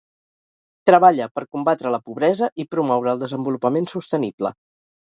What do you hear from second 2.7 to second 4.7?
promoure el desenvolupament sostenible.